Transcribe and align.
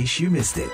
case 0.00 0.24
you 0.24 0.32
missed 0.32 0.56
it. 0.56 0.72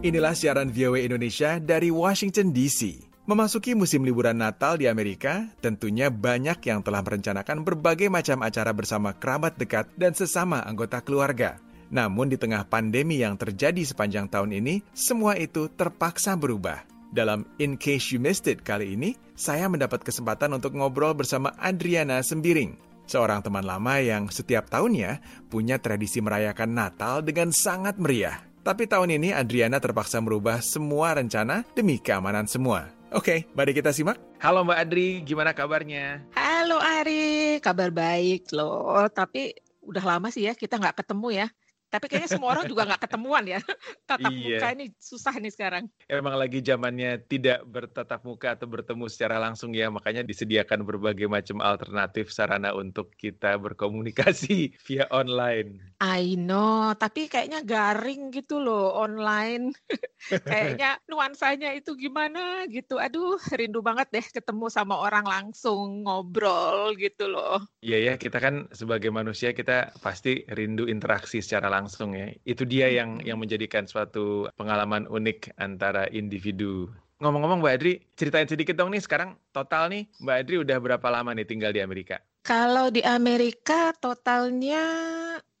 Inilah 0.00 0.32
siaran 0.32 0.72
VOA 0.72 1.04
Indonesia 1.04 1.60
dari 1.60 1.92
Washington 1.92 2.56
DC. 2.56 3.04
Memasuki 3.28 3.76
musim 3.76 4.08
liburan 4.08 4.40
Natal 4.40 4.80
di 4.80 4.88
Amerika, 4.88 5.44
tentunya 5.60 6.08
banyak 6.08 6.56
yang 6.64 6.80
telah 6.80 7.04
merencanakan 7.04 7.60
berbagai 7.68 8.08
macam 8.08 8.40
acara 8.40 8.72
bersama 8.72 9.12
kerabat 9.12 9.60
dekat 9.60 9.84
dan 10.00 10.16
sesama 10.16 10.64
anggota 10.64 11.04
keluarga. 11.04 11.60
Namun 11.92 12.32
di 12.32 12.40
tengah 12.40 12.64
pandemi 12.64 13.20
yang 13.20 13.36
terjadi 13.36 13.84
sepanjang 13.84 14.32
tahun 14.32 14.56
ini, 14.56 14.80
semua 14.96 15.36
itu 15.36 15.68
terpaksa 15.68 16.32
berubah. 16.32 16.80
Dalam 17.12 17.44
In 17.60 17.76
Case 17.76 18.16
You 18.16 18.24
Missed 18.24 18.48
It 18.48 18.64
kali 18.64 18.96
ini, 18.96 19.20
saya 19.36 19.68
mendapat 19.68 20.00
kesempatan 20.00 20.56
untuk 20.56 20.72
ngobrol 20.72 21.12
bersama 21.12 21.52
Adriana 21.60 22.20
Sembiring, 22.24 22.87
seorang 23.08 23.40
teman 23.40 23.64
lama 23.64 23.98
yang 23.98 24.28
setiap 24.28 24.68
tahunnya 24.68 25.18
punya 25.48 25.80
tradisi 25.80 26.20
merayakan 26.20 26.76
Natal 26.76 27.24
dengan 27.24 27.50
sangat 27.50 27.96
meriah. 27.96 28.44
Tapi 28.60 28.84
tahun 28.84 29.16
ini 29.16 29.32
Adriana 29.32 29.80
terpaksa 29.80 30.20
merubah 30.20 30.60
semua 30.60 31.16
rencana 31.16 31.64
demi 31.72 31.96
keamanan 31.96 32.44
semua. 32.44 32.92
Oke, 33.08 33.48
mari 33.56 33.72
kita 33.72 33.88
simak. 33.88 34.20
Halo 34.44 34.60
Mbak 34.68 34.78
Adri, 34.84 35.24
gimana 35.24 35.56
kabarnya? 35.56 36.28
Halo 36.36 36.76
Ari, 36.76 37.56
kabar 37.64 37.88
baik 37.88 38.52
loh. 38.52 39.08
Tapi 39.08 39.56
udah 39.80 40.04
lama 40.04 40.28
sih 40.28 40.44
ya 40.44 40.52
kita 40.52 40.76
nggak 40.76 41.00
ketemu 41.00 41.28
ya. 41.32 41.46
Tapi 41.88 42.04
kayaknya 42.04 42.30
semua 42.36 42.52
orang 42.52 42.68
juga 42.68 42.84
nggak 42.84 43.08
ketemuan 43.08 43.44
ya. 43.48 43.60
Tatap 44.08 44.28
Iya. 44.28 44.60
muka 44.60 44.66
ini 44.76 44.86
susah 45.00 45.34
nih 45.40 45.52
sekarang. 45.52 45.84
Emang 46.04 46.36
lagi 46.36 46.60
zamannya 46.60 47.24
tidak 47.24 47.64
bertatap 47.64 48.20
muka 48.28 48.52
atau 48.52 48.68
bertemu 48.68 49.08
secara 49.08 49.40
langsung 49.40 49.72
ya, 49.72 49.88
makanya 49.88 50.20
disediakan 50.20 50.84
berbagai 50.84 51.24
macam 51.32 51.64
alternatif 51.64 52.28
sarana 52.28 52.76
untuk 52.76 53.16
kita 53.16 53.56
berkomunikasi 53.56 54.76
via 54.86 55.08
online. 55.08 55.80
I 56.04 56.36
know, 56.36 56.92
tapi 56.92 57.26
kayaknya 57.26 57.64
garing 57.64 58.36
gitu 58.36 58.60
loh 58.60 58.92
online. 58.92 59.72
kayaknya 60.44 61.00
nuansanya 61.08 61.72
itu 61.72 61.96
gimana 61.96 62.68
gitu. 62.68 63.00
Aduh, 63.00 63.40
rindu 63.56 63.80
banget 63.80 64.12
deh 64.12 64.26
ketemu 64.28 64.68
sama 64.68 65.00
orang 65.00 65.24
langsung 65.24 66.04
ngobrol 66.04 66.92
gitu 67.00 67.32
loh. 67.32 67.64
Iya 67.80 68.12
ya, 68.12 68.14
kita 68.20 68.36
kan 68.44 68.68
sebagai 68.76 69.08
manusia 69.08 69.56
kita 69.56 69.96
pasti 70.04 70.44
rindu 70.52 70.84
interaksi 70.84 71.40
secara 71.40 71.66
langsung 71.66 71.77
ya. 71.86 72.34
Itu 72.42 72.66
dia 72.66 72.90
yang 72.90 73.22
yang 73.22 73.38
menjadikan 73.38 73.86
suatu 73.86 74.50
pengalaman 74.58 75.06
unik 75.06 75.54
antara 75.60 76.10
individu. 76.10 76.90
Ngomong-ngomong 77.18 77.62
Mbak 77.62 77.74
Adri, 77.78 77.94
ceritain 78.14 78.46
sedikit 78.46 78.78
dong 78.78 78.94
nih 78.94 79.02
sekarang 79.02 79.34
total 79.50 79.90
nih 79.90 80.06
Mbak 80.22 80.36
Adri 80.38 80.56
udah 80.62 80.76
berapa 80.78 81.06
lama 81.10 81.30
nih 81.34 81.46
tinggal 81.46 81.74
di 81.74 81.82
Amerika? 81.82 82.22
Kalau 82.46 82.88
di 82.88 83.02
Amerika 83.02 83.90
totalnya 83.98 84.82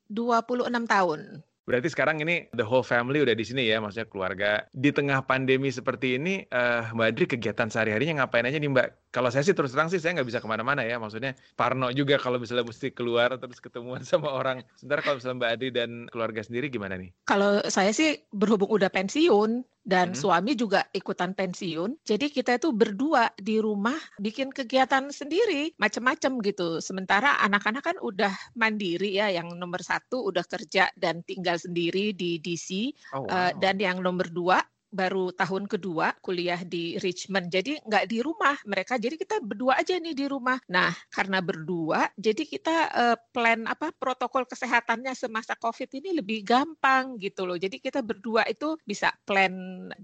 26 0.08 0.88
tahun. 0.88 1.20
Berarti 1.68 1.92
sekarang 1.92 2.24
ini 2.24 2.48
the 2.56 2.64
whole 2.64 2.80
family 2.80 3.20
udah 3.20 3.36
di 3.36 3.44
sini 3.44 3.68
ya, 3.68 3.76
maksudnya 3.76 4.08
keluarga. 4.08 4.64
Di 4.72 4.88
tengah 4.88 5.20
pandemi 5.28 5.68
seperti 5.68 6.16
ini, 6.16 6.48
eh, 6.48 6.82
Mbak 6.96 7.06
Adri 7.12 7.24
kegiatan 7.28 7.68
sehari-harinya 7.68 8.24
ngapain 8.24 8.48
aja 8.48 8.56
nih 8.56 8.72
Mbak? 8.72 9.12
Kalau 9.12 9.28
saya 9.28 9.44
sih 9.44 9.52
terus 9.52 9.76
terang 9.76 9.92
sih 9.92 10.00
saya 10.00 10.16
nggak 10.16 10.28
bisa 10.32 10.40
ke 10.40 10.48
mana-mana 10.48 10.80
ya, 10.80 10.96
maksudnya 10.96 11.36
Parno 11.60 11.92
juga 11.92 12.16
kalau 12.16 12.40
misalnya 12.40 12.64
mesti 12.64 12.88
keluar 12.96 13.36
terus 13.36 13.60
ketemuan 13.60 14.00
sama 14.08 14.32
orang. 14.32 14.64
Sementara 14.80 15.04
kalau 15.04 15.20
misalnya 15.20 15.36
Mbak 15.44 15.50
Adri 15.52 15.68
dan 15.68 15.90
keluarga 16.08 16.40
sendiri 16.40 16.72
gimana 16.72 16.96
nih? 16.96 17.12
Kalau 17.28 17.60
saya 17.68 17.92
sih 17.92 18.16
berhubung 18.32 18.72
udah 18.72 18.88
pensiun 18.88 19.60
dan 19.88 20.12
Mhm. 20.12 20.22
suami 20.22 20.52
juga 20.52 20.84
ikutan 20.92 21.32
pensiun, 21.32 22.04
jadi 22.04 22.28
kita 22.28 22.60
itu 22.60 22.76
berdua 22.76 23.32
di 23.40 23.56
rumah 23.56 23.96
bikin 24.20 24.52
kegiatan 24.52 25.08
sendiri 25.08 25.72
macam-macam 25.80 26.32
gitu. 26.44 26.68
Sementara 26.84 27.40
anak-anak 27.40 27.82
kan 27.88 27.96
udah 28.04 28.34
mandiri 28.52 29.16
ya, 29.16 29.32
yang 29.32 29.48
nomor 29.56 29.80
satu 29.80 30.28
udah 30.28 30.44
kerja 30.44 30.92
dan 31.00 31.24
tinggal 31.24 31.56
sendiri 31.56 32.12
di 32.12 32.36
DC, 32.36 32.92
Oh, 33.12 33.32
eh, 33.32 33.52
dan 33.56 33.80
yang 33.80 34.04
nomor 34.04 34.28
dua 34.28 34.60
baru 34.88 35.30
tahun 35.36 35.68
kedua 35.68 36.16
kuliah 36.24 36.60
di 36.64 36.96
Richmond. 36.98 37.52
Jadi 37.52 37.78
nggak 37.84 38.04
di 38.08 38.18
rumah 38.24 38.56
mereka. 38.64 38.96
Jadi 38.96 39.20
kita 39.20 39.40
berdua 39.44 39.80
aja 39.80 39.96
nih 40.00 40.16
di 40.16 40.26
rumah. 40.26 40.56
Nah, 40.72 40.92
karena 41.12 41.38
berdua, 41.44 42.08
jadi 42.16 42.42
kita 42.44 42.76
eh, 42.92 43.16
plan 43.32 43.68
apa 43.68 43.92
protokol 43.94 44.48
kesehatannya 44.48 45.12
semasa 45.12 45.54
COVID 45.60 45.90
ini 46.00 46.16
lebih 46.18 46.42
gampang 46.44 47.20
gitu 47.20 47.44
loh. 47.44 47.56
Jadi 47.60 47.78
kita 47.80 48.00
berdua 48.00 48.44
itu 48.48 48.76
bisa 48.84 49.12
plan 49.28 49.52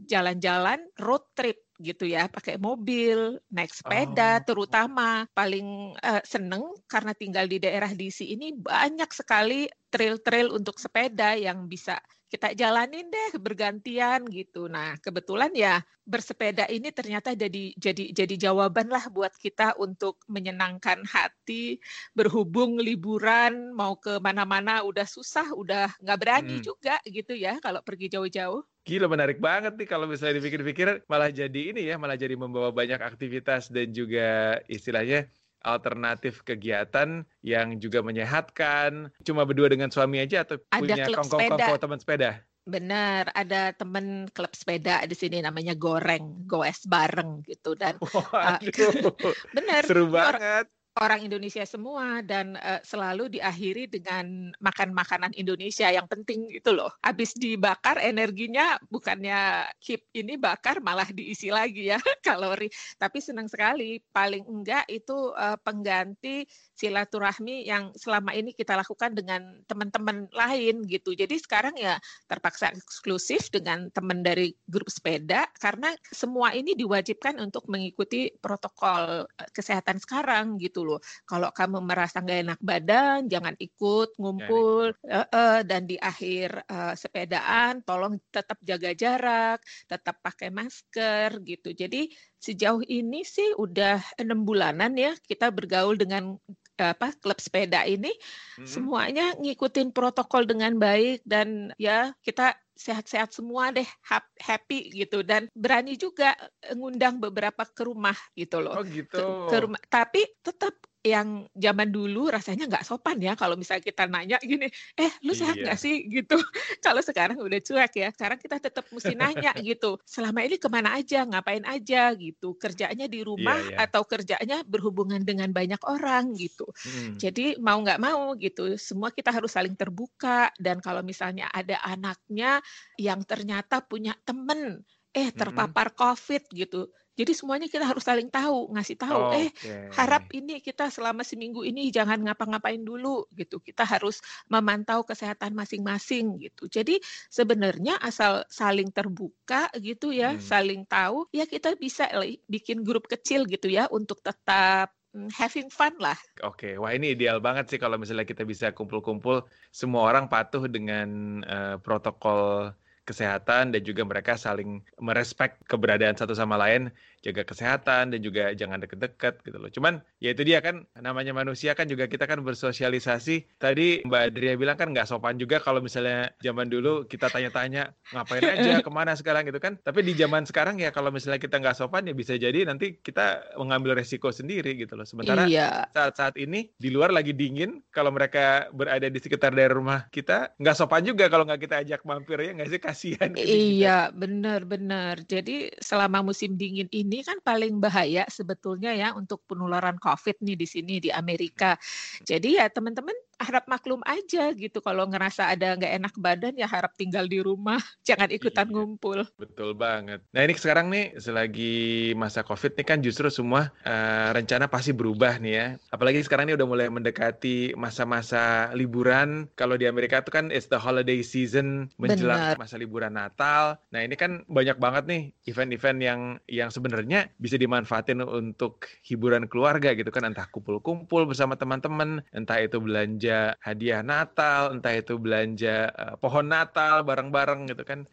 jalan-jalan 0.04 0.80
road 1.00 1.24
trip 1.36 1.58
gitu 1.82 2.06
ya, 2.06 2.30
pakai 2.30 2.54
mobil, 2.60 3.34
naik 3.50 3.74
sepeda, 3.74 4.38
Oh. 4.38 4.44
terutama 4.46 5.26
paling 5.34 5.98
eh, 5.98 6.22
seneng 6.22 6.62
karena 6.86 7.12
tinggal 7.18 7.50
di 7.50 7.58
daerah 7.58 7.90
DC 7.90 8.22
ini 8.30 8.54
banyak 8.54 9.10
sekali 9.10 9.66
trail-trail 9.90 10.54
untuk 10.54 10.78
sepeda 10.78 11.34
yang 11.34 11.66
bisa 11.66 11.98
kita 12.34 12.48
jalanin 12.60 13.06
deh 13.14 13.30
bergantian 13.46 14.20
gitu. 14.38 14.62
Nah, 14.74 14.88
kebetulan 15.04 15.52
ya 15.54 15.74
bersepeda 16.12 16.64
ini 16.76 16.88
ternyata 16.98 17.30
jadi 17.42 17.64
jadi 17.84 18.04
jadi 18.18 18.34
jawaban 18.50 18.88
lah 18.94 19.04
buat 19.16 19.32
kita 19.44 19.66
untuk 19.84 20.14
menyenangkan 20.34 20.98
hati, 21.14 21.78
berhubung 22.18 22.72
liburan 22.88 23.54
mau 23.80 23.94
ke 24.04 24.18
mana-mana 24.26 24.82
udah 24.90 25.06
susah, 25.16 25.46
udah 25.62 25.86
nggak 26.02 26.18
berani 26.22 26.56
Mm. 26.56 26.64
juga 26.68 26.94
gitu 27.16 27.32
ya 27.44 27.52
kalau 27.64 27.80
pergi 27.88 28.06
jauh-jauh. 28.14 28.62
Gila 28.84 29.08
menarik 29.08 29.40
banget 29.40 29.80
nih 29.80 29.88
kalau 29.88 30.04
misalnya 30.04 30.44
dipikir-pikir 30.44 31.08
malah 31.08 31.32
jadi 31.32 31.60
ini 31.72 31.88
ya, 31.88 31.96
malah 31.96 32.20
jadi 32.20 32.36
membawa 32.36 32.68
banyak 32.68 33.00
aktivitas 33.00 33.72
dan 33.72 33.96
juga 33.96 34.60
istilahnya 34.68 35.32
alternatif 35.64 36.44
kegiatan 36.44 37.24
yang 37.40 37.80
juga 37.80 38.04
menyehatkan. 38.04 39.08
Cuma 39.24 39.48
berdua 39.48 39.72
dengan 39.72 39.88
suami 39.88 40.20
aja 40.20 40.44
atau 40.44 40.60
Ada 40.70 40.78
punya 40.78 41.04
sepeda. 41.24 41.66
teman 41.80 41.98
sepeda? 41.98 42.30
Benar, 42.64 43.28
ada 43.36 43.76
temen 43.76 44.24
klub 44.32 44.48
sepeda 44.56 45.04
di 45.04 45.12
sini 45.12 45.44
namanya 45.44 45.76
Goreng, 45.76 46.48
goes 46.48 46.88
bareng 46.88 47.44
gitu 47.44 47.76
dan 47.76 48.00
Waduh, 48.32 48.92
benar 49.56 49.82
seru 49.84 50.08
banget. 50.08 50.68
Orang 51.02 51.26
Indonesia 51.26 51.66
semua 51.66 52.22
dan 52.22 52.54
eh, 52.54 52.78
selalu 52.86 53.26
diakhiri 53.34 53.90
dengan 53.90 54.54
makan 54.62 54.94
makanan 54.94 55.34
Indonesia 55.34 55.90
yang 55.90 56.06
penting 56.06 56.46
gitu 56.54 56.70
loh. 56.70 56.90
Habis 57.02 57.34
dibakar 57.34 57.98
energinya 57.98 58.78
bukannya 58.86 59.66
keep 59.82 60.06
ini 60.14 60.38
bakar 60.38 60.78
malah 60.78 61.06
diisi 61.10 61.50
lagi 61.50 61.90
ya 61.90 61.98
kalori. 62.26 62.70
Tapi 62.94 63.18
senang 63.18 63.50
sekali 63.50 63.98
paling 64.14 64.46
enggak 64.46 64.86
itu 64.86 65.34
eh, 65.34 65.58
pengganti 65.66 66.46
silaturahmi 66.78 67.66
yang 67.66 67.90
selama 67.98 68.30
ini 68.30 68.54
kita 68.54 68.78
lakukan 68.78 69.18
dengan 69.18 69.42
teman-teman 69.66 70.30
lain 70.30 70.86
gitu. 70.86 71.10
Jadi 71.18 71.42
sekarang 71.42 71.74
ya 71.74 71.98
terpaksa 72.30 72.70
eksklusif 72.70 73.50
dengan 73.50 73.90
teman 73.90 74.22
dari 74.22 74.54
grup 74.70 74.86
sepeda 74.86 75.50
karena 75.58 75.90
semua 76.14 76.54
ini 76.54 76.78
diwajibkan 76.78 77.42
untuk 77.42 77.66
mengikuti 77.66 78.30
protokol 78.38 79.26
eh, 79.26 79.50
kesehatan 79.50 79.98
sekarang 79.98 80.54
gitu 80.62 80.83
loh. 80.84 81.00
Kalau 81.24 81.48
kamu 81.50 81.80
merasa 81.80 82.20
nggak 82.20 82.40
enak 82.44 82.60
badan, 82.60 83.18
jangan 83.32 83.56
ikut 83.56 84.14
ngumpul. 84.20 84.92
Eh, 85.08 85.26
eh, 85.26 85.58
dan 85.64 85.88
di 85.88 85.96
akhir 85.96 86.68
eh, 86.68 86.94
sepedaan, 86.94 87.80
tolong 87.82 88.20
tetap 88.28 88.60
jaga 88.60 88.92
jarak, 88.92 89.58
tetap 89.88 90.20
pakai 90.20 90.52
masker 90.52 91.40
gitu. 91.42 91.72
Jadi 91.72 92.12
sejauh 92.44 92.84
ini 92.84 93.24
sih 93.24 93.56
udah 93.56 94.20
enam 94.20 94.44
bulanan 94.44 94.92
ya 95.00 95.16
kita 95.24 95.48
bergaul 95.48 95.96
dengan 95.96 96.36
eh, 96.76 96.92
apa 96.92 97.16
klub 97.16 97.40
sepeda 97.40 97.88
ini 97.88 98.12
Mm-mm. 98.12 98.68
semuanya 98.68 99.32
ngikutin 99.40 99.96
protokol 99.96 100.44
dengan 100.44 100.76
baik 100.76 101.24
dan 101.24 101.72
ya 101.80 102.12
kita 102.20 102.52
sehat-sehat 102.74 103.30
semua 103.30 103.70
deh 103.70 103.86
hap- 104.06 104.34
happy 104.38 104.90
gitu 104.92 105.22
dan 105.22 105.46
berani 105.54 105.94
juga 105.94 106.34
ngundang 106.74 107.22
beberapa 107.22 107.62
ke 107.64 107.86
rumah 107.86 108.16
gitu 108.34 108.58
loh 108.60 108.78
Oh 108.78 108.84
ke, 108.84 109.02
gitu. 109.06 109.24
ke 109.50 109.56
rumah 109.62 109.80
tapi 109.86 110.26
tetap 110.42 110.74
yang 111.04 111.44
zaman 111.52 111.92
dulu 111.92 112.32
rasanya 112.32 112.64
nggak 112.64 112.84
sopan 112.88 113.20
ya 113.20 113.36
kalau 113.36 113.60
misalnya 113.60 113.84
kita 113.84 114.08
nanya 114.08 114.40
gini 114.40 114.72
eh 114.96 115.12
lu 115.20 115.36
sehat 115.36 115.60
Iya. 115.60 115.68
nggak 115.68 115.78
sih 115.78 116.08
gitu 116.08 116.34
kalau 116.84 117.04
sekarang 117.04 117.36
udah 117.36 117.60
cuek 117.60 117.92
ya 117.92 118.08
sekarang 118.08 118.40
kita 118.40 118.56
tetap 118.56 118.88
mesti 118.88 119.12
nanya 119.12 119.52
gitu 119.68 120.00
selama 120.08 120.40
ini 120.40 120.56
ke 120.56 120.68
mana 120.72 120.96
aja 120.96 121.28
ngapain 121.28 121.60
aja 121.68 122.16
gitu 122.16 122.56
kerjanya 122.56 123.04
di 123.04 123.20
rumah 123.20 123.60
iya. 123.68 123.84
atau 123.84 124.00
kerjanya 124.08 124.64
berhubungan 124.64 125.20
dengan 125.20 125.52
banyak 125.52 125.80
orang 125.84 126.32
gitu 126.34 126.64
Mm. 126.84 127.16
jadi 127.20 127.46
mau 127.60 127.76
nggak 127.80 128.00
mau 128.00 128.32
gitu, 128.36 128.76
semua 128.80 129.12
kita 129.12 129.28
harus 129.28 129.52
saling 129.52 129.76
terbuka 129.76 130.48
dan 130.56 130.80
kalau 130.80 131.04
misalnya 131.04 131.48
ada 131.52 131.76
anaknya 131.84 132.60
yang 132.96 133.20
ternyata 133.24 133.84
punya 133.84 134.16
temen, 134.24 134.80
eh 135.12 135.28
terpapar 135.34 135.92
COVID 135.92 136.48
gitu. 136.52 136.88
Jadi 137.14 137.32
semuanya 137.32 137.70
kita 137.70 137.86
harus 137.86 138.02
saling 138.02 138.26
tahu, 138.26 138.74
ngasih 138.74 138.96
tahu, 138.98 139.20
eh 139.38 139.48
Oke. 139.54 139.74
harap 139.94 140.26
ini 140.34 140.58
kita 140.58 140.90
selama 140.90 141.22
seminggu 141.22 141.62
ini 141.62 141.94
jangan 141.94 142.18
ngapa-ngapain 142.18 142.82
dulu 142.82 143.30
gitu. 143.32 143.62
Kita 143.62 143.86
harus 143.86 144.18
memantau 144.50 145.06
kesehatan 145.06 145.54
masing-masing 145.54 146.42
gitu. 146.42 146.66
Jadi 146.66 146.98
sebenarnya 147.30 148.02
asal 148.02 148.42
saling 148.50 148.90
terbuka 148.90 149.70
gitu 149.78 150.10
ya, 150.10 150.34
Hmm. 150.34 150.42
saling 150.42 150.82
tahu, 150.84 151.30
ya 151.30 151.46
kita 151.46 151.78
bisa 151.78 152.10
bikin 152.50 152.82
grup 152.82 153.06
kecil 153.06 153.46
gitu 153.46 153.70
ya 153.70 153.86
untuk 153.90 154.18
tetap 154.18 154.90
mm, 155.14 155.30
having 155.30 155.70
fun 155.70 155.94
lah. 156.02 156.18
Oke, 156.42 156.74
wah 156.74 156.90
ini 156.90 157.14
ideal 157.14 157.38
banget 157.38 157.70
sih 157.70 157.78
kalau 157.78 157.94
misalnya 157.94 158.26
kita 158.26 158.42
bisa 158.42 158.74
kumpul-kumpul 158.74 159.46
semua 159.70 160.02
orang 160.10 160.26
patuh 160.26 160.66
dengan 160.66 161.38
uh, 161.46 161.76
protokol 161.78 162.74
kesehatan 163.04 163.76
dan 163.76 163.82
juga 163.84 164.02
mereka 164.02 164.34
saling 164.34 164.80
merespek 164.96 165.60
keberadaan 165.68 166.16
satu 166.16 166.32
sama 166.32 166.56
lain 166.56 166.88
jaga 167.24 167.42
kesehatan 167.48 168.12
dan 168.12 168.20
juga 168.20 168.52
jangan 168.52 168.84
deket-deket 168.84 169.40
gitu 169.48 169.56
loh. 169.56 169.72
Cuman 169.72 170.04
ya 170.20 170.36
itu 170.36 170.44
dia 170.44 170.60
kan 170.60 170.84
namanya 171.00 171.32
manusia 171.32 171.72
kan 171.72 171.88
juga 171.88 172.04
kita 172.04 172.28
kan 172.28 172.44
bersosialisasi. 172.44 173.56
Tadi 173.56 174.04
Mbak 174.04 174.22
Adria 174.28 174.54
bilang 174.60 174.76
kan 174.76 174.92
nggak 174.92 175.08
sopan 175.08 175.40
juga 175.40 175.56
kalau 175.64 175.80
misalnya 175.80 176.36
zaman 176.44 176.68
dulu 176.68 177.08
kita 177.08 177.32
tanya-tanya 177.32 177.96
ngapain 178.12 178.44
aja 178.44 178.72
ke 178.86 178.90
mana 178.92 179.16
sekarang 179.16 179.48
gitu 179.48 179.56
kan. 179.56 179.80
Tapi 179.80 180.04
di 180.04 180.12
zaman 180.12 180.44
sekarang 180.44 180.76
ya 180.76 180.92
kalau 180.92 181.08
misalnya 181.08 181.40
kita 181.40 181.56
nggak 181.56 181.80
sopan 181.80 182.04
ya 182.04 182.12
bisa 182.12 182.36
jadi 182.36 182.68
nanti 182.68 183.00
kita 183.00 183.56
mengambil 183.56 183.96
resiko 183.96 184.28
sendiri 184.28 184.76
gitu 184.76 184.92
loh. 184.92 185.08
Sementara 185.08 185.48
iya. 185.48 185.88
saat-saat 185.96 186.36
ini 186.36 186.68
di 186.76 186.92
luar 186.92 187.08
lagi 187.08 187.32
dingin 187.32 187.80
kalau 187.88 188.12
mereka 188.12 188.68
berada 188.76 189.08
di 189.08 189.16
sekitar 189.16 189.56
daerah 189.56 189.80
rumah 189.80 190.00
kita 190.12 190.52
nggak 190.60 190.76
sopan 190.76 191.08
juga 191.08 191.32
kalau 191.32 191.48
nggak 191.48 191.62
kita 191.64 191.76
ajak 191.80 192.00
mampir 192.04 192.36
ya 192.44 192.52
nggak 192.52 192.68
sih 192.68 192.80
kasihan. 192.82 193.30
Iya 193.38 194.12
benar-benar. 194.12 195.24
Jadi 195.24 195.72
selama 195.80 196.20
musim 196.20 196.60
dingin 196.60 196.90
ini 196.92 197.13
ini 197.14 197.22
kan 197.22 197.38
paling 197.38 197.78
bahaya 197.78 198.26
sebetulnya 198.26 198.90
ya 198.90 199.14
untuk 199.14 199.46
penularan 199.46 199.94
COVID 200.02 200.42
nih 200.42 200.58
di 200.58 200.66
sini 200.66 200.94
di 200.98 201.14
Amerika. 201.14 201.78
Jadi 202.26 202.58
ya 202.58 202.66
teman-teman 202.66 203.14
harap 203.38 203.64
maklum 203.66 204.00
aja 204.06 204.50
gitu. 204.54 204.78
Kalau 204.80 205.06
ngerasa 205.08 205.52
ada 205.52 205.74
nggak 205.74 205.94
enak 206.02 206.14
badan 206.18 206.54
ya 206.56 206.68
harap 206.68 206.94
tinggal 206.94 207.26
di 207.26 207.40
rumah. 207.42 207.78
Jangan 208.08 208.30
ikutan 208.30 208.68
iya, 208.68 208.74
ngumpul. 208.74 209.18
Betul 209.38 209.74
banget. 209.74 210.20
Nah 210.30 210.40
ini 210.44 210.52
sekarang 210.54 210.92
nih 210.92 211.16
selagi 211.18 212.12
masa 212.14 212.44
covid 212.44 212.76
nih 212.78 212.86
kan 212.86 212.98
justru 213.00 213.28
semua 213.32 213.72
uh, 213.84 214.30
rencana 214.36 214.70
pasti 214.70 214.94
berubah 214.94 215.40
nih 215.40 215.52
ya. 215.54 215.66
Apalagi 215.90 216.22
sekarang 216.22 216.50
ini 216.50 216.54
udah 216.58 216.68
mulai 216.68 216.86
mendekati 216.90 217.74
masa-masa 217.74 218.70
liburan. 218.76 219.48
Kalau 219.58 219.74
di 219.74 219.88
Amerika 219.88 220.20
itu 220.20 220.30
kan 220.30 220.52
it's 220.52 220.68
the 220.68 220.78
holiday 220.78 221.24
season 221.24 221.88
menjelang 221.96 222.54
Bener. 222.54 222.60
masa 222.60 222.76
liburan 222.76 223.16
Natal. 223.16 223.80
Nah 223.90 224.00
ini 224.02 224.14
kan 224.18 224.44
banyak 224.50 224.76
banget 224.78 225.04
nih 225.08 225.22
event-event 225.48 225.98
yang 226.02 226.20
yang 226.50 226.68
sebenarnya 226.68 227.30
bisa 227.40 227.56
dimanfaatin 227.56 228.20
untuk 228.24 228.86
hiburan 229.06 229.48
keluarga 229.48 229.96
gitu 229.96 230.12
kan. 230.12 230.26
Entah 230.28 230.48
kumpul-kumpul 230.50 231.26
bersama 231.28 231.56
teman-teman 231.56 232.20
entah 232.34 232.58
itu 232.60 232.78
belanja 232.78 233.23
belanja 233.24 233.56
hadiah 233.64 234.02
Natal, 234.04 234.76
entah 234.76 234.94
itu 235.00 235.16
belanja 235.16 235.88
uh, 235.96 236.14
pohon 236.20 236.44
Natal 236.44 237.00
bareng-bareng 237.08 237.72
gitu 237.72 237.82
kan. 237.88 238.04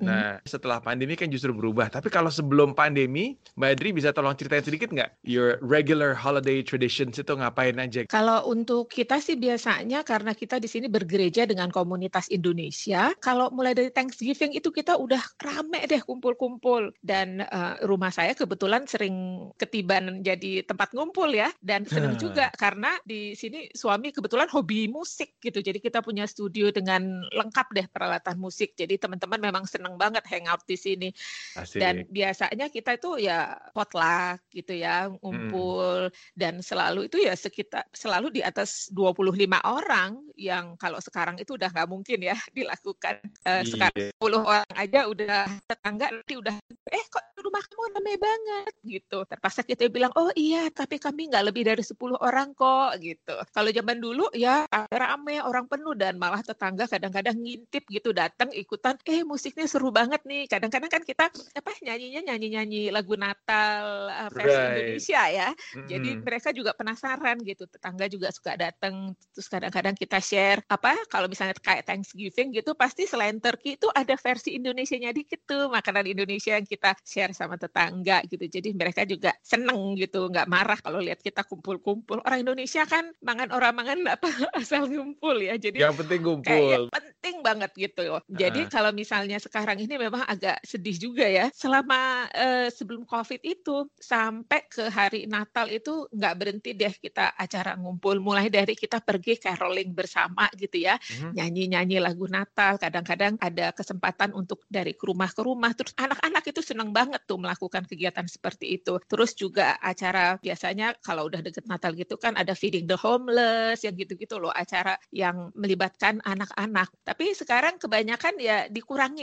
Nah, 0.00 0.40
setelah 0.48 0.80
pandemi 0.80 1.14
kan 1.14 1.28
justru 1.28 1.52
berubah. 1.52 1.92
Tapi 1.92 2.08
kalau 2.08 2.32
sebelum 2.32 2.72
pandemi, 2.72 3.36
Mbak 3.56 3.70
Adri 3.76 3.90
bisa 3.92 4.10
tolong 4.14 4.34
ceritain 4.34 4.64
sedikit 4.64 4.92
nggak 4.92 5.20
your 5.24 5.60
regular 5.60 6.16
holiday 6.16 6.64
traditions 6.64 7.20
itu 7.20 7.32
ngapain 7.32 7.76
aja? 7.76 8.08
Kalau 8.08 8.48
untuk 8.48 8.88
kita 8.88 9.20
sih 9.20 9.36
biasanya 9.36 10.04
karena 10.04 10.32
kita 10.32 10.60
di 10.60 10.68
sini 10.68 10.86
bergereja 10.88 11.44
dengan 11.44 11.68
komunitas 11.68 12.28
Indonesia, 12.32 13.12
kalau 13.20 13.52
mulai 13.52 13.76
dari 13.76 13.92
Thanksgiving 13.92 14.56
itu 14.56 14.72
kita 14.72 14.96
udah 14.96 15.20
rame 15.40 15.84
deh 15.88 16.00
kumpul-kumpul. 16.02 16.92
Dan 17.04 17.44
uh, 17.44 17.80
rumah 17.84 18.12
saya 18.12 18.32
kebetulan 18.32 18.88
sering 18.88 19.48
ketiban 19.56 20.20
jadi 20.24 20.64
tempat 20.64 20.92
ngumpul 20.96 21.30
ya. 21.32 21.52
Dan 21.60 21.84
senang 21.84 22.16
juga 22.20 22.50
karena 22.56 22.96
di 23.04 23.32
sini 23.36 23.68
suami 23.72 24.10
kebetulan 24.12 24.48
hobi 24.50 24.88
musik 24.90 25.36
gitu. 25.40 25.60
Jadi 25.60 25.78
kita 25.78 26.00
punya 26.00 26.24
studio 26.28 26.70
dengan 26.72 27.24
lengkap 27.32 27.66
deh 27.74 27.86
peralatan 27.88 28.36
musik. 28.40 28.74
Jadi 28.74 28.98
teman-teman 28.98 29.40
memang 29.40 29.57
seneng 29.64 29.96
banget 29.96 30.22
hangout 30.28 30.62
di 30.68 30.76
sini. 30.76 31.08
Asik. 31.56 31.80
Dan 31.80 32.04
biasanya 32.10 32.68
kita 32.68 32.98
itu 33.00 33.18
ya 33.24 33.56
potluck 33.72 34.42
gitu 34.52 34.76
ya, 34.76 35.08
ngumpul 35.08 36.12
hmm. 36.12 36.14
dan 36.36 36.60
selalu 36.60 37.08
itu 37.08 37.22
ya 37.22 37.34
sekitar 37.34 37.86
selalu 37.90 38.34
di 38.34 38.40
atas 38.44 38.92
25 38.92 39.34
orang 39.64 40.20
yang 40.38 40.76
kalau 40.76 41.00
sekarang 41.00 41.40
itu 41.40 41.56
udah 41.56 41.70
nggak 41.72 41.88
mungkin 41.88 42.18
ya 42.20 42.36
dilakukan. 42.56 43.22
Uh, 43.42 43.62
sekarang 43.64 44.12
10 44.20 44.44
orang 44.44 44.68
aja 44.76 45.00
udah 45.08 45.46
tetangga 45.64 46.06
nanti 46.12 46.34
udah 46.36 46.56
eh 46.88 47.04
kok 47.08 47.24
rumah 47.38 47.62
kamu 47.64 47.84
ramai 47.94 48.16
banget 48.18 48.72
gitu. 48.82 49.18
Terpaksa 49.24 49.62
kita 49.62 49.86
bilang, 49.88 50.12
"Oh 50.18 50.30
iya, 50.34 50.68
tapi 50.68 50.98
kami 50.98 51.30
nggak 51.30 51.44
lebih 51.48 51.62
dari 51.64 51.82
10 51.84 52.18
orang 52.18 52.52
kok." 52.52 52.98
gitu. 52.98 53.36
Kalau 53.54 53.70
zaman 53.70 53.98
dulu 54.02 54.26
ya 54.34 54.66
rame 54.90 55.40
orang 55.40 55.70
penuh 55.70 55.94
dan 55.94 56.18
malah 56.18 56.42
tetangga 56.42 56.90
kadang-kadang 56.90 57.38
ngintip 57.38 57.86
gitu 57.88 58.10
datang 58.10 58.50
ikutan, 58.52 58.98
"Eh 59.06 59.22
musik 59.22 59.47
musiknya 59.48 59.64
seru 59.64 59.88
banget 59.88 60.20
nih. 60.28 60.44
Kadang-kadang 60.44 60.92
kan 60.92 61.00
kita 61.08 61.32
apa 61.32 61.70
nyanyinya 61.80 62.20
nyanyi-nyanyi 62.28 62.92
lagu 62.92 63.16
Natal 63.16 64.12
uh, 64.12 64.28
versi 64.28 64.52
right. 64.52 64.68
Indonesia 64.76 65.22
ya. 65.32 65.48
Mm-hmm. 65.48 65.88
Jadi 65.88 66.10
mereka 66.20 66.48
juga 66.52 66.76
penasaran 66.76 67.40
gitu. 67.40 67.64
Tetangga 67.64 68.12
juga 68.12 68.28
suka 68.28 68.60
datang. 68.60 69.16
Terus 69.32 69.48
kadang-kadang 69.48 69.96
kita 69.96 70.20
share 70.20 70.60
apa 70.68 71.00
kalau 71.08 71.32
misalnya 71.32 71.56
kayak 71.56 71.88
Thanksgiving 71.88 72.52
gitu 72.52 72.76
pasti 72.76 73.08
selain 73.08 73.40
turkey 73.40 73.80
itu 73.80 73.88
ada 73.96 74.20
versi 74.20 74.52
Indonesianya 74.52 75.16
dikit 75.16 75.48
tuh 75.48 75.72
makanan 75.72 76.04
Indonesia 76.04 76.52
yang 76.60 76.68
kita 76.68 76.92
share 77.00 77.32
sama 77.32 77.56
tetangga 77.56 78.20
gitu. 78.28 78.44
Jadi 78.44 78.76
mereka 78.76 79.08
juga 79.08 79.32
seneng 79.40 79.96
gitu, 79.96 80.28
nggak 80.28 80.44
marah 80.44 80.76
kalau 80.76 81.00
lihat 81.00 81.24
kita 81.24 81.40
kumpul-kumpul. 81.48 82.20
Orang 82.20 82.44
Indonesia 82.44 82.84
kan 82.84 83.08
mangan 83.24 83.48
orang 83.56 83.72
mangan 83.72 83.98
apa 84.12 84.28
asal 84.60 84.92
ngumpul 84.92 85.40
ya. 85.40 85.56
Jadi 85.56 85.80
yang 85.80 85.96
penting 85.96 86.20
ngumpul. 86.20 86.92
penting 86.92 87.40
banget 87.40 87.72
gitu. 87.78 88.20
Jadi 88.28 88.66
uh. 88.66 88.68
kalau 88.68 88.90
misalnya 88.92 89.37
sekarang 89.38 89.78
ini 89.80 89.94
memang 89.98 90.26
agak 90.26 90.60
sedih 90.62 90.96
juga 90.98 91.26
ya. 91.26 91.50
Selama 91.54 92.26
uh, 92.30 92.68
sebelum 92.68 93.06
COVID 93.08 93.40
itu 93.42 93.88
sampai 93.96 94.66
ke 94.68 94.90
hari 94.90 95.24
Natal 95.26 95.70
itu 95.72 96.06
nggak 96.12 96.34
berhenti 96.36 96.74
deh 96.74 96.92
kita 96.92 97.34
acara 97.34 97.78
ngumpul. 97.78 98.18
Mulai 98.20 98.52
dari 98.52 98.74
kita 98.74 99.00
pergi 99.00 99.38
caroling 99.40 99.94
bersama 99.94 100.50
gitu 100.58 100.78
ya, 100.82 100.98
hmm. 100.98 101.32
nyanyi-nyanyi 101.34 101.98
lagu 102.02 102.26
Natal. 102.28 102.76
Kadang-kadang 102.76 103.38
ada 103.40 103.72
kesempatan 103.72 104.34
untuk 104.34 104.62
dari 104.68 104.92
ke 104.92 105.04
rumah 105.06 105.30
ke 105.30 105.42
rumah. 105.42 105.72
Terus 105.72 105.94
anak-anak 105.96 106.44
itu 106.50 106.60
senang 106.60 106.90
banget 106.90 107.22
tuh 107.24 107.38
melakukan 107.40 107.86
kegiatan 107.86 108.26
seperti 108.28 108.78
itu. 108.78 109.00
Terus 109.08 109.32
juga 109.38 109.78
acara 109.80 110.36
biasanya 110.42 110.94
kalau 111.00 111.30
udah 111.30 111.40
deket 111.40 111.64
Natal 111.70 111.94
gitu 111.94 112.18
kan 112.18 112.34
ada 112.36 112.52
feeding 112.52 112.84
the 112.84 112.98
homeless 112.98 113.82
yang 113.86 113.94
gitu-gitu 113.94 114.36
loh 114.36 114.52
acara 114.52 114.98
yang 115.14 115.50
melibatkan 115.54 116.20
anak-anak. 116.26 116.90
Tapi 117.06 117.32
sekarang 117.32 117.80
kebanyakan 117.80 118.34
ya 118.42 118.66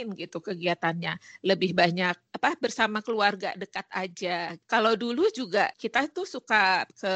dikurangin 0.06 0.14
gitu 0.14 0.38
kegiatannya. 0.38 1.14
Lebih 1.42 1.74
banyak 1.74 2.14
apa 2.36 2.50
bersama 2.60 3.00
keluarga 3.02 3.56
dekat 3.56 3.86
aja. 3.90 4.54
Kalau 4.68 4.94
dulu 4.94 5.26
juga 5.32 5.72
kita 5.74 6.06
tuh 6.12 6.28
suka 6.28 6.84
ke 6.92 7.14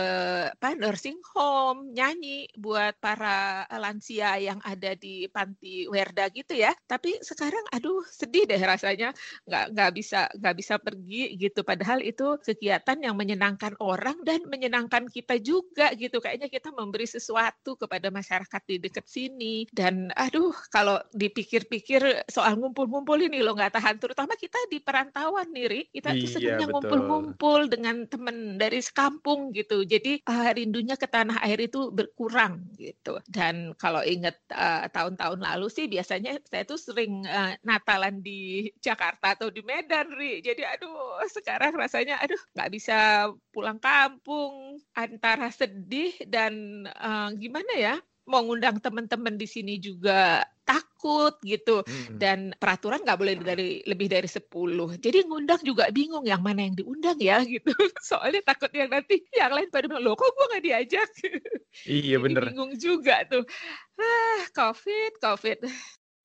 apa 0.51 0.75
nursing 0.75 1.21
home, 1.37 1.93
nyanyi 1.93 2.49
buat 2.57 2.97
para 2.99 3.69
lansia 3.79 4.41
yang 4.41 4.59
ada 4.65 4.97
di 4.97 5.29
panti 5.29 5.87
Werda 5.87 6.27
gitu 6.33 6.57
ya. 6.57 6.73
Tapi 6.89 7.21
sekarang 7.21 7.63
aduh 7.71 8.03
sedih 8.09 8.49
deh 8.49 8.59
rasanya 8.59 9.13
nggak 9.47 9.65
nggak 9.77 9.91
bisa 9.95 10.27
nggak 10.35 10.57
bisa 10.57 10.75
pergi 10.81 11.37
gitu. 11.37 11.61
Padahal 11.63 12.01
itu 12.01 12.41
kegiatan 12.41 12.99
yang 12.99 13.15
menyenangkan 13.15 13.77
orang 13.79 14.17
dan 14.25 14.43
menyenangkan 14.49 15.07
kita 15.13 15.37
juga 15.39 15.93
gitu. 15.95 16.19
Kayaknya 16.19 16.49
kita 16.49 16.73
memberi 16.73 17.05
sesuatu 17.05 17.77
kepada 17.77 18.09
masyarakat 18.09 18.63
di 18.65 18.77
dekat 18.81 19.07
sini. 19.07 19.69
Dan 19.69 20.09
aduh 20.17 20.55
kalau 20.73 20.97
dipikir-pikir 21.13 22.25
soal 22.31 22.57
ngumpul 22.57 22.80
ngumpul-ngumpul 22.81 23.21
ini 23.21 23.45
loh 23.45 23.53
nggak 23.53 23.77
tahan. 23.77 24.01
Terutama 24.01 24.33
kita 24.41 24.57
di 24.73 24.81
perantauan 24.81 25.53
nih, 25.53 25.67
Ri. 25.69 25.81
Kita 25.93 26.17
tuh 26.17 26.25
iya, 26.25 26.33
senangnya 26.33 26.67
ngumpul-ngumpul 26.73 27.69
dengan 27.69 28.09
teman 28.09 28.57
dari 28.57 28.81
sekampung 28.81 29.53
gitu. 29.53 29.85
Jadi 29.85 30.25
uh, 30.25 30.49
rindunya 30.57 30.97
ke 30.97 31.05
tanah 31.05 31.45
air 31.45 31.61
itu 31.61 31.93
berkurang 31.93 32.65
gitu. 32.81 33.21
Dan 33.29 33.77
kalau 33.77 34.01
inget 34.01 34.41
uh, 34.57 34.89
tahun-tahun 34.89 35.45
lalu 35.45 35.69
sih 35.69 35.87
biasanya 35.93 36.41
saya 36.49 36.65
tuh 36.65 36.81
sering 36.81 37.29
uh, 37.29 37.53
Natalan 37.61 38.25
di 38.25 38.73
Jakarta 38.81 39.37
atau 39.37 39.53
di 39.53 39.61
Medan, 39.61 40.09
Ri. 40.17 40.41
Jadi 40.41 40.65
aduh 40.65 41.21
sekarang 41.29 41.77
rasanya 41.77 42.17
aduh 42.25 42.41
nggak 42.57 42.71
bisa 42.73 43.29
pulang 43.53 43.77
kampung 43.77 44.81
antara 44.97 45.53
sedih 45.53 46.17
dan 46.25 46.87
uh, 46.97 47.29
gimana 47.37 47.73
ya 47.77 47.95
mau 48.29 48.45
ngundang 48.45 48.79
teman-teman 48.83 49.35
di 49.39 49.47
sini 49.49 49.81
juga 49.81 50.45
takut 50.65 51.35
gitu. 51.43 51.83
Hmm. 51.83 52.17
dan 52.21 52.39
peraturan 52.61 53.03
nggak 53.03 53.19
boleh 53.19 53.35
dari 53.41 53.83
lebih 53.89 54.07
dari 54.07 54.29
10 54.29 55.01
jadi 55.01 55.27
ngundang 55.27 55.61
juga 55.65 55.89
bingung 55.91 56.23
yang 56.29 56.45
mana 56.45 56.63
yang 56.69 56.77
diundang 56.77 57.19
ya 57.19 57.43
gitu. 57.43 57.73
Soalnya 58.09 58.45
takut 58.45 58.71
yang 58.71 58.93
nanti 58.93 59.25
yang 59.35 59.51
lain 59.51 59.73
pada 59.73 59.89
bilang 59.89 60.05
loh 60.05 60.15
kok 60.15 60.31
gue 60.31 60.47
nggak 60.53 60.65
diajak? 60.65 61.09
Iya 61.89 62.17
bener. 62.25 62.53
bingung 62.53 62.77
juga 62.77 63.25
tuh. 63.27 63.43
Ah 63.99 64.43
covid 64.53 65.13
covid 65.21 65.59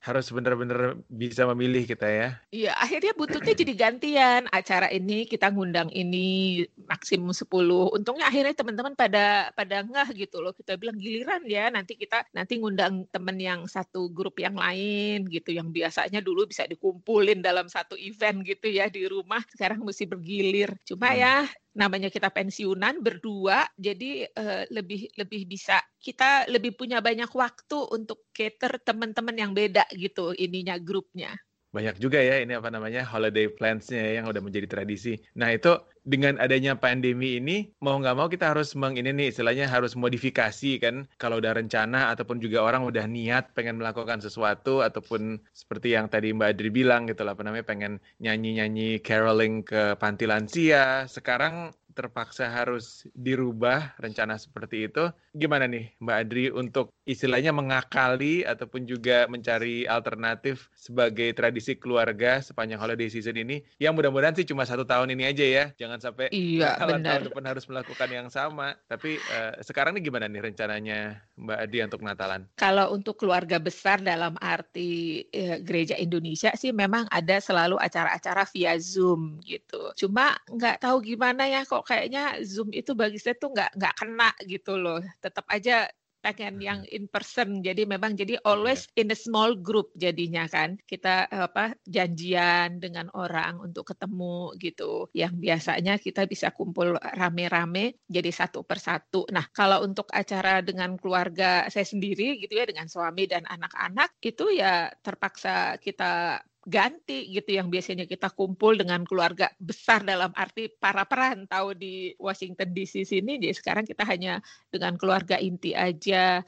harus 0.05 0.29
benar-benar 0.29 1.01
bisa 1.09 1.49
memilih 1.49 1.89
kita 1.89 2.05
ya. 2.05 2.29
Iya, 2.53 2.77
akhirnya 2.77 3.17
butuhnya 3.17 3.57
jadi 3.57 3.73
gantian. 3.73 4.45
Acara 4.53 4.93
ini 4.93 5.25
kita 5.25 5.49
ngundang 5.49 5.89
ini 5.89 6.61
maksimum 6.85 7.33
10. 7.33 7.49
Untungnya 7.89 8.29
akhirnya 8.29 8.53
teman-teman 8.53 8.93
pada 8.93 9.49
pada 9.57 9.81
ngeh 9.81 10.13
gitu 10.13 10.45
loh. 10.45 10.53
Kita 10.53 10.77
bilang 10.77 11.01
giliran 11.01 11.41
ya, 11.49 11.73
nanti 11.73 11.97
kita 11.97 12.21
nanti 12.37 12.61
ngundang 12.61 13.09
teman 13.09 13.41
yang 13.41 13.65
satu 13.65 14.13
grup 14.13 14.37
yang 14.37 14.53
lain 14.53 15.25
gitu 15.25 15.57
yang 15.57 15.73
biasanya 15.73 16.21
dulu 16.21 16.45
bisa 16.45 16.69
dikumpulin 16.69 17.41
dalam 17.41 17.65
satu 17.65 17.97
event 17.97 18.45
gitu 18.45 18.69
ya 18.69 18.85
di 18.93 19.09
rumah. 19.09 19.41
Sekarang 19.49 19.81
mesti 19.81 20.05
bergilir. 20.05 20.69
Cuma 20.85 21.09
hmm. 21.09 21.17
ya 21.17 21.35
namanya 21.75 22.07
kita 22.07 22.31
pensiunan 22.31 23.03
berdua, 23.03 23.67
jadi 23.75 24.31
uh, 24.31 24.63
lebih 24.71 25.11
lebih 25.19 25.45
bisa 25.45 25.83
kita 25.99 26.47
lebih 26.47 26.73
punya 26.73 27.03
banyak 27.03 27.29
waktu 27.29 27.77
untuk 27.91 28.25
cater 28.31 28.79
teman-teman 28.81 29.35
yang 29.35 29.51
beda 29.51 29.83
gitu 29.91 30.31
ininya 30.33 30.79
grupnya 30.79 31.35
banyak 31.75 31.99
juga 31.99 32.23
ya 32.23 32.39
ini 32.39 32.55
apa 32.55 32.71
namanya 32.71 33.03
holiday 33.03 33.51
plans-nya 33.51 34.15
yang 34.15 34.31
udah 34.31 34.39
menjadi 34.39 34.63
tradisi. 34.79 35.19
Nah 35.35 35.51
itu 35.51 35.75
dengan 36.05 36.37
adanya 36.37 36.77
pandemi 36.77 37.41
ini 37.41 37.73
mau 37.81 37.97
nggak 37.97 38.15
mau 38.15 38.29
kita 38.29 38.53
harus 38.53 38.77
meng 38.77 38.93
ini 38.93 39.09
nih 39.09 39.33
istilahnya 39.33 39.65
harus 39.65 39.97
modifikasi 39.97 40.71
kan. 40.77 41.09
Kalau 41.17 41.41
udah 41.41 41.57
rencana 41.57 42.13
ataupun 42.13 42.37
juga 42.37 42.61
orang 42.61 42.85
udah 42.85 43.09
niat 43.09 43.57
pengen 43.57 43.81
melakukan 43.81 44.21
sesuatu 44.21 44.85
ataupun 44.85 45.41
seperti 45.51 45.97
yang 45.97 46.05
tadi 46.07 46.31
Mbak 46.31 46.49
Adri 46.55 46.69
bilang 46.69 47.09
gitu 47.09 47.25
lah 47.25 47.33
apa 47.33 47.41
namanya 47.41 47.65
pengen 47.65 47.97
nyanyi-nyanyi 48.21 49.01
caroling 49.01 49.65
ke 49.65 49.97
panti 49.97 50.29
lansia. 50.29 51.09
Sekarang 51.09 51.73
terpaksa 51.95 52.51
harus 52.51 53.07
dirubah 53.15 53.95
rencana 53.97 54.35
seperti 54.35 54.91
itu. 54.91 55.07
Gimana 55.31 55.65
nih 55.65 55.95
Mbak 56.03 56.17
Adri 56.19 56.45
untuk 56.51 56.91
istilahnya 57.07 57.55
mengakali 57.55 58.43
ataupun 58.43 58.83
juga 58.83 59.25
mencari 59.31 59.87
alternatif 59.87 60.67
sebagai 60.75 61.31
tradisi 61.31 61.79
keluarga 61.79 62.43
sepanjang 62.43 62.77
holiday 62.77 63.07
season 63.07 63.39
ini? 63.39 63.63
Yang 63.79 64.03
mudah-mudahan 64.03 64.35
sih 64.35 64.45
cuma 64.45 64.67
satu 64.67 64.83
tahun 64.83 65.15
ini 65.15 65.23
aja 65.31 65.45
ya. 65.47 65.65
Jangan 65.79 66.03
sampai 66.03 66.27
iya, 66.35 66.75
benar. 66.83 67.23
tahun 67.23 67.31
depan 67.31 67.45
harus 67.47 67.65
melakukan 67.71 68.09
yang 68.11 68.27
sama. 68.27 68.75
Tapi 68.91 69.15
uh, 69.31 69.55
sekarang 69.63 69.95
nih 69.95 70.11
gimana 70.11 70.27
nih 70.27 70.51
rencananya 70.51 71.23
Mbak 71.39 71.59
Adri 71.63 71.79
untuk 71.87 72.01
Natalan? 72.03 72.41
Kalau 72.59 72.91
untuk 72.91 73.15
keluarga 73.15 73.55
besar 73.57 74.03
dalam 74.03 74.35
arti 74.43 75.23
eh, 75.31 75.63
gereja 75.63 75.95
Indonesia 75.95 76.51
sih 76.59 76.75
memang 76.75 77.07
ada 77.07 77.39
selalu 77.39 77.79
acara-acara 77.79 78.43
via 78.51 78.75
Zoom 78.81 79.39
gitu. 79.45 79.95
Cuma 79.95 80.35
nggak 80.51 80.83
tahu 80.83 80.99
gimana 80.99 81.47
ya 81.47 81.63
kok 81.63 81.84
kayaknya 81.85 82.41
Zoom 82.41 82.73
itu 82.73 82.97
bagi 82.97 83.21
saya 83.21 83.37
tuh 83.37 83.53
nggak 83.53 83.77
nggak 83.77 83.95
kena 83.95 84.29
gitu 84.49 84.73
loh. 84.75 84.99
Tetap 85.21 85.45
aja 85.53 85.87
pengen 86.25 86.57
yang 86.57 86.81
hmm. 86.81 86.89
in 86.89 87.05
person 87.05 87.61
jadi 87.61 87.85
memang 87.85 88.17
jadi 88.17 88.41
iya. 88.41 88.45
always 88.49 88.89
in 88.97 89.13
a 89.13 89.17
small 89.17 89.53
group 89.53 89.93
jadinya 89.93 90.49
kan 90.49 90.81
kita 90.89 91.29
apa 91.29 91.77
janjian 91.85 92.81
dengan 92.81 93.13
orang 93.13 93.61
untuk 93.61 93.93
ketemu 93.93 94.57
gitu 94.57 95.05
yang 95.13 95.37
biasanya 95.37 96.01
kita 96.01 96.25
bisa 96.25 96.49
kumpul 96.49 96.97
rame-rame 96.97 98.01
jadi 98.09 98.33
satu 98.33 98.65
persatu 98.65 99.29
nah 99.29 99.45
kalau 99.53 99.85
untuk 99.85 100.09
acara 100.09 100.65
dengan 100.65 100.97
keluarga 100.97 101.69
saya 101.69 101.85
sendiri 101.85 102.41
gitu 102.41 102.57
ya 102.57 102.65
dengan 102.65 102.89
suami 102.89 103.29
dan 103.29 103.45
anak-anak 103.45 104.17
itu 104.25 104.49
ya 104.49 104.89
terpaksa 105.05 105.77
kita 105.77 106.41
ganti 106.65 107.29
gitu 107.29 107.61
yang 107.61 107.69
biasanya 107.69 108.09
kita 108.09 108.33
kumpul 108.33 108.73
dengan 108.73 109.05
keluarga 109.05 109.53
besar 109.61 110.01
dalam 110.01 110.33
arti 110.33 110.65
para 110.73 111.05
perantau 111.05 111.77
di 111.77 112.09
Washington 112.17 112.73
DC 112.73 113.05
sini 113.05 113.37
jadi 113.37 113.53
sekarang 113.53 113.85
kita 113.85 114.01
hanya 114.01 114.41
dengan 114.73 114.97
keluarga 114.97 115.37
inti 115.37 115.77
aja 115.77 116.41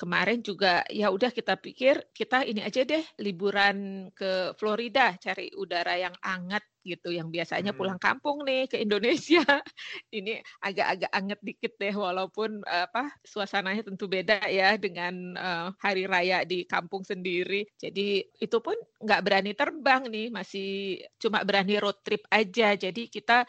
kemarin 0.00 0.40
juga 0.40 0.80
ya 0.88 1.12
udah 1.12 1.28
kita 1.28 1.60
pikir 1.60 2.00
kita 2.16 2.40
ini 2.48 2.64
aja 2.64 2.88
deh 2.88 3.04
liburan 3.20 4.08
ke 4.16 4.56
Florida 4.56 5.12
cari 5.20 5.52
udara 5.52 6.00
yang 6.00 6.16
hangat 6.24 6.64
gitu 6.80 7.12
yang 7.12 7.28
biasanya 7.28 7.76
pulang 7.76 8.00
hmm. 8.00 8.06
kampung 8.08 8.40
nih 8.48 8.64
ke 8.64 8.80
Indonesia. 8.80 9.44
Ini 10.16 10.40
agak-agak 10.64 11.12
anget 11.12 11.40
dikit 11.44 11.72
deh 11.76 11.92
walaupun 11.92 12.64
apa 12.64 13.12
suasananya 13.20 13.84
tentu 13.84 14.08
beda 14.08 14.48
ya 14.48 14.80
dengan 14.80 15.36
uh, 15.36 15.68
hari 15.76 16.08
raya 16.08 16.42
di 16.48 16.64
kampung 16.64 17.04
sendiri. 17.04 17.68
Jadi 17.76 18.24
itu 18.24 18.58
pun 18.64 18.76
nggak 19.04 19.20
berani 19.20 19.52
terbang 19.52 20.08
nih 20.08 20.32
masih 20.32 21.00
cuma 21.20 21.44
berani 21.44 21.76
road 21.76 22.00
trip 22.00 22.24
aja. 22.32 22.72
Jadi 22.72 23.12
kita 23.12 23.44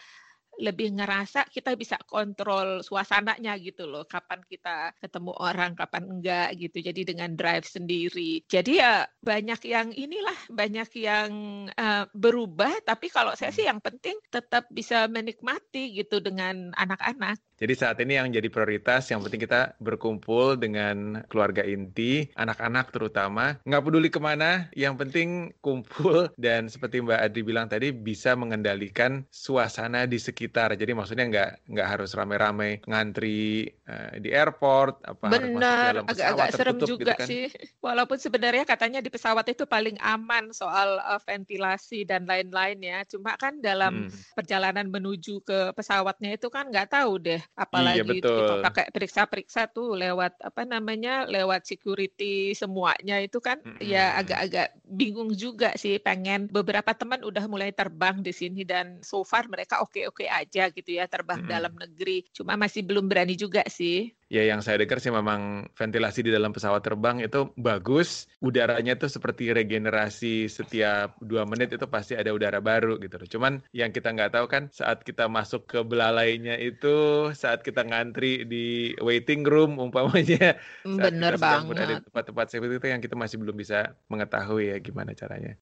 lebih 0.62 0.94
ngerasa 1.01 1.50
kita 1.50 1.74
bisa 1.74 1.98
kontrol 2.06 2.86
suasananya 2.86 3.58
gitu 3.58 3.89
loh. 3.89 4.06
Kapan 4.06 4.46
kita 4.46 4.94
ketemu 5.01 5.34
orang, 5.41 5.74
kapan 5.74 6.03
enggak 6.06 6.50
gitu. 6.62 6.77
Jadi 6.86 7.01
dengan 7.01 7.34
drive 7.34 7.65
sendiri. 7.65 8.46
Jadi 8.46 8.77
ya 8.77 9.10
banyak 9.25 9.62
yang 9.65 9.89
inilah, 9.89 10.38
banyak 10.53 10.89
yang 11.01 11.32
uh, 11.74 12.06
berubah. 12.13 12.86
Tapi 12.86 13.10
kalau 13.10 13.34
saya 13.34 13.50
sih 13.50 13.65
hmm. 13.65 13.72
yang 13.74 13.80
penting 13.82 14.18
tetap 14.30 14.70
bisa 14.70 15.10
menikmati 15.10 15.98
gitu 15.98 16.22
dengan 16.22 16.70
anak-anak. 16.77 17.41
Jadi 17.62 17.74
saat 17.77 18.01
ini 18.01 18.18
yang 18.18 18.34
jadi 18.34 18.50
prioritas, 18.50 19.13
yang 19.13 19.22
penting 19.22 19.46
kita 19.46 19.77
berkumpul 19.77 20.58
dengan 20.58 21.22
keluarga 21.30 21.62
inti, 21.62 22.25
anak-anak 22.34 22.89
terutama. 22.89 23.62
Nggak 23.70 23.84
peduli 23.86 24.10
ke 24.10 24.18
mana, 24.18 24.65
yang 24.74 24.98
penting 24.98 25.53
kumpul 25.62 26.25
dan 26.41 26.65
seperti 26.65 27.06
Mbak 27.06 27.22
Adri 27.22 27.41
bilang 27.46 27.70
tadi 27.70 27.94
bisa 27.94 28.34
mengendalikan 28.34 29.22
suasana 29.30 30.10
di 30.10 30.18
sekitar. 30.18 30.74
Jadi 30.74 30.98
maksudnya 30.98 31.30
nggak 31.30 31.70
nggak 31.70 31.88
harus 31.88 32.18
rame-rame 32.18 32.82
ngantri 32.89 33.70
uh, 33.86 34.18
di 34.18 34.34
airport, 34.34 35.06
apa 35.06 35.30
Benar, 35.30 36.01
agak-agak 36.10 36.50
serem 36.58 36.82
gitu 36.82 36.98
juga 36.98 37.13
gitu 37.13 37.22
kan. 37.22 37.27
sih. 37.30 37.46
Walaupun 37.77 38.18
sebenarnya 38.18 38.65
katanya 38.65 39.06
di 39.06 39.13
pesawat 39.13 39.46
itu 39.53 39.70
paling 39.70 40.01
aman 40.01 40.50
soal 40.50 40.98
uh, 40.98 41.22
ventilasi 41.22 42.10
dan 42.10 42.25
lain-lain 42.25 42.82
ya. 42.82 43.06
Cuma 43.06 43.38
kan 43.38 43.62
dalam 43.62 44.10
hmm. 44.10 44.34
perjalanan 44.34 44.89
menuju 44.89 45.46
ke 45.46 45.77
pesawatnya 45.77 46.34
itu 46.34 46.50
kan 46.50 46.74
nggak 46.74 46.89
tahu 46.89 47.22
deh 47.22 47.50
apalagi 47.60 48.00
iya, 48.00 48.08
betul. 48.08 48.38
kita 48.41 48.55
pakai 48.63 48.86
periksa-periksa 48.96 49.62
tuh 49.75 50.00
lewat 50.00 50.39
apa 50.39 50.63
namanya 50.63 51.27
lewat 51.27 51.67
security 51.67 52.55
semuanya 52.55 53.20
itu 53.20 53.43
kan 53.43 53.60
mm-hmm. 53.60 53.84
ya 53.84 54.15
agak-agak 54.15 54.72
bingung 54.88 55.36
juga 55.36 55.75
sih 55.75 56.00
pengen 56.00 56.48
beberapa 56.48 56.96
teman 56.96 57.22
udah 57.27 57.43
mulai 57.51 57.75
terbang 57.75 58.24
di 58.24 58.31
sini 58.31 58.63
dan 58.63 59.03
so 59.03 59.27
far 59.27 59.51
mereka 59.51 59.84
oke-oke 59.84 60.24
aja 60.31 60.72
gitu 60.72 60.96
ya 60.96 61.12
terbang 61.12 61.43
mm-hmm. 61.43 61.53
dalam 61.53 61.74
negeri 61.75 62.24
cuma 62.31 62.55
masih 62.55 62.88
belum 62.88 63.12
berani 63.12 63.36
juga 63.36 63.67
sih 63.67 64.15
ya 64.31 64.47
yang 64.47 64.63
saya 64.63 64.79
dengar 64.79 65.03
sih 65.03 65.11
memang 65.11 65.67
ventilasi 65.75 66.23
di 66.23 66.31
dalam 66.31 66.55
pesawat 66.55 66.79
terbang 66.79 67.19
itu 67.19 67.51
bagus. 67.59 68.31
Udaranya 68.39 68.95
tuh 68.95 69.11
seperti 69.11 69.51
regenerasi 69.51 70.47
setiap 70.47 71.19
dua 71.19 71.43
menit 71.43 71.75
itu 71.75 71.83
pasti 71.91 72.15
ada 72.15 72.31
udara 72.31 72.63
baru 72.63 72.95
gitu 73.03 73.19
loh. 73.19 73.27
Cuman 73.27 73.53
yang 73.75 73.91
kita 73.91 74.15
nggak 74.15 74.39
tahu 74.39 74.47
kan 74.47 74.71
saat 74.71 75.03
kita 75.03 75.27
masuk 75.27 75.67
ke 75.67 75.83
belalainya 75.83 76.55
itu 76.55 77.27
saat 77.35 77.59
kita 77.59 77.83
ngantri 77.83 78.47
di 78.47 78.95
waiting 79.03 79.43
room 79.43 79.75
umpamanya. 79.75 80.55
Bener 80.88 81.35
banget. 81.35 81.75
Ada 81.83 81.95
tempat-tempat 82.07 82.45
seperti 82.47 82.79
itu 82.79 82.88
yang 82.88 83.03
kita 83.03 83.19
masih 83.19 83.35
belum 83.35 83.59
bisa 83.59 84.00
mengetahui 84.07 84.71
ya 84.71 84.77
gimana 84.79 85.11
caranya. 85.11 85.59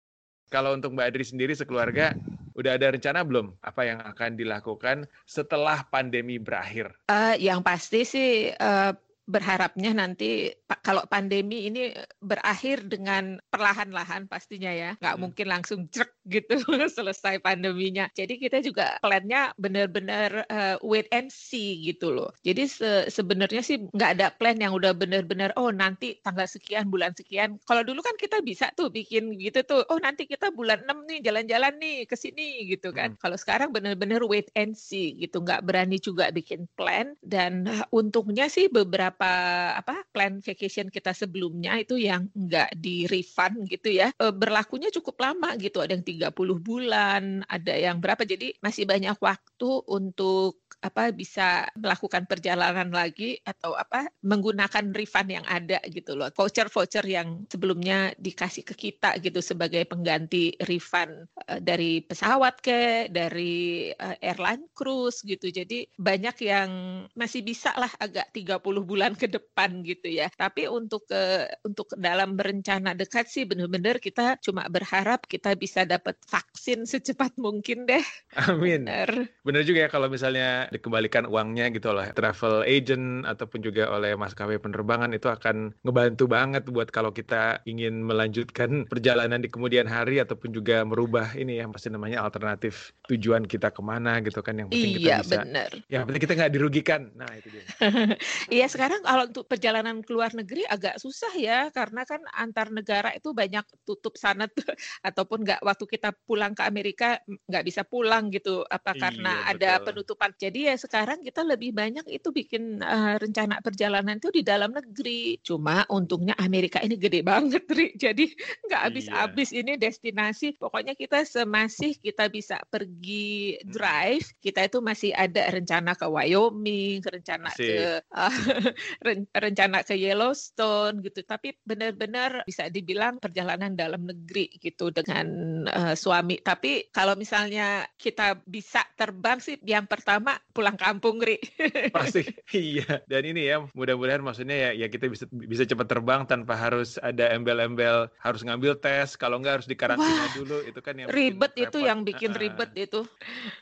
Kalau 0.49 0.73
untuk 0.73 0.97
Mbak 0.97 1.07
Adri 1.13 1.25
sendiri 1.25 1.53
sekeluarga, 1.53 2.17
udah 2.57 2.75
ada 2.75 2.91
rencana 2.91 3.23
belum 3.23 3.55
apa 3.63 3.81
yang 3.85 3.99
akan 4.03 4.35
dilakukan 4.35 5.07
setelah 5.23 5.85
pandemi 5.87 6.41
berakhir? 6.41 6.91
Uh, 7.07 7.37
yang 7.39 7.63
pasti 7.63 8.03
sih 8.03 8.49
uh, 8.51 8.91
berharapnya 9.29 9.93
nanti 9.93 10.49
kalau 10.81 11.05
pandemi 11.05 11.69
ini 11.69 11.93
berakhir 12.17 12.89
dengan 12.89 13.37
perlahan-lahan 13.53 14.25
pastinya 14.25 14.73
ya 14.73 14.97
nggak 14.97 15.15
hmm. 15.15 15.21
mungkin 15.21 15.47
langsung 15.47 15.85
cek 15.85 16.18
gitu 16.29 16.55
selesai 16.97 17.41
pandeminya. 17.41 18.07
Jadi 18.13 18.37
kita 18.37 18.61
juga 18.61 19.01
plannya 19.01 19.51
benar-benar 19.57 20.45
uh, 20.47 20.75
wait 20.85 21.09
and 21.09 21.33
see 21.33 21.81
gitu 21.83 22.13
loh. 22.13 22.29
Jadi 22.45 22.69
se 22.69 22.89
sebenarnya 23.09 23.65
sih 23.65 23.81
nggak 23.89 24.11
ada 24.19 24.27
plan 24.33 24.57
yang 24.61 24.77
udah 24.77 24.93
benar-benar 24.93 25.51
oh 25.57 25.73
nanti 25.73 26.21
tanggal 26.21 26.45
sekian 26.45 26.87
bulan 26.87 27.11
sekian. 27.17 27.57
Kalau 27.65 27.81
dulu 27.81 28.05
kan 28.05 28.15
kita 28.15 28.39
bisa 28.45 28.69
tuh 28.77 28.93
bikin 28.93 29.35
gitu 29.41 29.65
tuh 29.65 29.81
oh 29.89 29.99
nanti 29.99 30.29
kita 30.29 30.53
bulan 30.53 30.85
6 30.85 31.09
nih 31.09 31.19
jalan-jalan 31.25 31.73
nih 31.81 31.97
ke 32.05 32.15
sini 32.15 32.69
gitu 32.69 32.93
kan. 32.93 33.09
Hmm. 33.09 33.17
kalau 33.17 33.37
sekarang 33.41 33.73
benar-benar 33.73 34.21
wait 34.29 34.53
and 34.53 34.77
see 34.77 35.17
gitu 35.17 35.41
nggak 35.41 35.65
berani 35.65 35.97
juga 35.97 36.29
bikin 36.29 36.69
plan. 36.77 37.17
Dan 37.25 37.65
uh, 37.65 37.85
untungnya 37.89 38.45
sih 38.51 38.69
beberapa 38.69 39.31
apa 39.73 40.05
plan 40.13 40.39
vacation 40.43 40.91
kita 40.93 41.15
sebelumnya 41.15 41.79
itu 41.81 41.97
yang 41.97 42.29
enggak 42.35 42.69
di 42.75 43.07
refund 43.07 43.65
gitu 43.69 43.91
ya 43.91 44.11
e, 44.15 44.25
berlakunya 44.33 44.89
cukup 44.93 45.15
lama 45.19 45.55
gitu. 45.57 45.79
Ada 45.79 45.95
yang 45.97 46.05
30 46.19 46.59
bulan 46.59 47.47
ada 47.47 47.73
yang 47.73 48.03
berapa? 48.03 48.27
Jadi 48.27 48.59
masih 48.59 48.83
banyak 48.83 49.15
waktu 49.23 49.71
untuk 49.87 50.59
apa 50.79 51.11
bisa 51.11 51.67
melakukan 51.75 52.23
perjalanan 52.23 52.87
lagi 52.89 53.35
atau 53.43 53.75
apa 53.75 54.07
menggunakan 54.23 54.95
refund 54.95 55.29
yang 55.35 55.45
ada 55.47 55.83
gitu 55.91 56.15
loh 56.15 56.31
voucher-voucher 56.31 57.03
yang 57.03 57.43
sebelumnya 57.51 58.15
dikasih 58.15 58.63
ke 58.63 58.75
kita 58.75 59.19
gitu 59.19 59.43
sebagai 59.43 59.83
pengganti 59.83 60.55
refund 60.63 61.27
uh, 61.51 61.59
dari 61.59 61.99
pesawat 61.99 62.63
ke 62.63 63.11
dari 63.11 63.91
uh, 63.91 64.15
airline 64.23 64.63
cruise 64.71 65.19
gitu 65.27 65.51
jadi 65.51 65.83
banyak 65.99 66.37
yang 66.47 66.69
masih 67.17 67.43
bisa 67.43 67.75
lah 67.75 67.91
agak 67.99 68.31
30 68.31 68.63
bulan 68.87 69.13
ke 69.19 69.27
depan 69.27 69.83
gitu 69.83 70.07
ya 70.07 70.31
tapi 70.39 70.71
untuk 70.71 71.03
uh, 71.11 71.43
untuk 71.67 71.91
dalam 71.99 72.39
berencana 72.39 72.95
dekat 72.95 73.27
sih 73.27 73.43
benar-benar 73.43 73.99
kita 73.99 74.39
cuma 74.39 74.63
berharap 74.71 75.27
kita 75.27 75.59
bisa 75.59 75.83
dapat 75.83 76.15
vaksin 76.23 76.87
secepat 76.87 77.35
mungkin 77.35 77.83
deh. 77.83 78.03
Amin. 78.47 78.85
Bener. 78.85 79.09
Bener 79.43 79.63
juga 79.65 79.85
ya 79.85 79.89
kalau 79.91 80.07
misalnya 80.07 80.68
dikembalikan 80.69 81.25
uangnya 81.25 81.73
gitu 81.73 81.89
oleh 81.89 82.13
travel 82.13 82.61
agent 82.63 83.25
ataupun 83.25 83.65
juga 83.65 83.89
oleh 83.89 84.13
maskapai 84.13 84.61
penerbangan 84.61 85.09
itu 85.17 85.25
akan 85.25 85.73
ngebantu 85.81 86.29
banget 86.29 86.63
buat 86.69 86.93
kalau 86.93 87.09
kita 87.09 87.65
ingin 87.65 88.05
melanjutkan 88.05 88.69
perjalanan 88.91 89.41
di 89.41 89.49
kemudian 89.49 89.89
hari 89.89 90.21
ataupun 90.21 90.53
juga 90.53 90.85
merubah 90.85 91.33
ini 91.33 91.57
ya 91.57 91.65
pasti 91.69 91.89
namanya 91.89 92.21
alternatif 92.21 92.93
tujuan 93.09 93.49
kita 93.49 93.73
ke 93.73 93.81
mana 93.81 94.21
gitu 94.21 94.45
kan 94.45 94.53
yang 94.53 94.69
penting 94.69 95.01
iya, 95.01 95.19
kita 95.19 95.25
bisa. 95.25 95.41
bener. 95.43 95.69
Yang 95.89 96.03
penting 96.05 96.21
kita 96.21 96.33
nggak 96.37 96.53
dirugikan. 96.53 97.01
Nah 97.17 97.29
itu 97.33 97.47
dia. 97.49 97.65
Iya 98.49 98.65
sekarang 98.65 99.01
kalau 99.05 99.29
untuk 99.29 99.45
perjalanan 99.45 100.01
ke 100.01 100.11
luar 100.11 100.33
negeri 100.33 100.65
agak 100.65 100.97
susah 100.97 101.31
ya 101.37 101.69
karena 101.69 102.03
kan 102.03 102.21
antar 102.33 102.73
negara 102.73 103.13
itu 103.13 103.31
banyak 103.31 103.61
tutup 103.85 104.17
sana 104.17 104.49
tuh 104.49 104.65
ataupun 105.07 105.45
nggak 105.45 105.61
waktu 105.61 105.85
kita 105.85 106.09
pulang 106.25 106.53
ke 106.53 106.65
Amerika 106.65 107.21
nggak 107.25 107.65
bisa 107.65 107.81
pulang 107.85 108.33
gitu 108.33 108.65
apa 108.67 108.93
karena 108.97 109.39
Iya, 109.39 109.51
ada 109.55 109.71
penutupan. 109.81 110.31
Jadi 110.35 110.58
ya 110.65 110.75
sekarang 110.75 111.21
kita 111.21 111.45
lebih 111.45 111.71
banyak 111.71 112.03
itu 112.09 112.29
bikin 112.29 112.81
eh, 112.81 113.15
rencana 113.15 113.61
perjalanan 113.61 114.17
itu 114.17 114.33
di 114.33 114.41
dalam 114.41 114.73
negeri. 114.73 115.39
Cuma 115.39 115.85
untungnya 115.87 116.35
Amerika 116.35 116.81
ini 116.81 116.97
gede 116.97 117.21
banget, 117.21 117.63
Ri. 117.69 117.93
Jadi 117.95 118.25
nggak 118.67 118.81
Iya. 118.81 118.87
habis-habis 118.89 119.49
ini 119.53 119.77
destinasi. 119.77 120.57
Pokoknya 120.57 120.97
kita 120.97 121.21
semasih 121.23 121.95
kita 121.99 122.27
bisa 122.27 122.59
pergi 122.65 123.59
Hmm. 123.59 123.71
drive, 123.71 124.25
kita 124.39 124.65
itu 124.65 124.79
masih 124.79 125.11
ada 125.13 125.47
rencana 125.49 125.93
ke 125.93 126.05
Wyoming, 126.05 126.99
rencana 127.01 127.49
Asik. 127.51 127.63
ke 127.63 127.79
ren- 129.05 129.29
rencana 129.31 129.83
ke 129.83 129.93
Yellowstone 129.93 131.03
gitu. 131.03 131.21
Tapi 131.23 131.53
benar-benar 131.61 132.43
bisa 132.45 132.67
dibilang 132.67 133.19
perjalanan 133.19 133.73
dalam 133.73 134.05
negeri 134.05 134.49
gitu 134.57 134.89
dengan 134.89 135.27
eh, 135.65 135.95
suami. 135.95 136.39
Tapi 136.39 136.89
kalau 136.89 137.13
misalnya 137.13 137.85
kita 137.95 138.39
bisa 138.45 138.83
terbang 138.95 139.37
sih, 139.39 139.59
yang 139.63 139.85
pertama 139.85 140.35
pulang 140.59 140.75
kampung, 140.75 141.23
Ri. 141.23 141.39
Pasti 141.95 142.27
iya. 142.51 142.99
Dan 143.07 143.23
ini 143.23 143.47
ya 143.47 143.63
mudah-mudahan 143.71 144.19
maksudnya 144.19 144.69
ya 144.69 144.71
ya 144.75 144.87
kita 144.91 145.07
bisa 145.07 145.23
bisa 145.31 145.63
cepat 145.63 145.87
terbang 145.87 146.27
tanpa 146.27 146.59
harus 146.59 146.99
ada 146.99 147.31
embel-embel 147.31 148.11
harus 148.19 148.43
ngambil 148.43 148.75
tes 148.83 149.15
kalau 149.15 149.39
nggak 149.39 149.63
harus 149.63 149.67
dikarantina 149.71 150.27
Wah, 150.27 150.27
dulu 150.27 150.57
itu 150.67 150.79
kan 150.83 150.99
yang 150.99 151.07
Ribet 151.07 151.55
itu 151.55 151.79
repot. 151.79 151.87
yang 151.87 151.99
bikin 152.03 152.35
Heeh. 152.35 152.41
ribet 152.43 152.71
itu. 152.75 153.07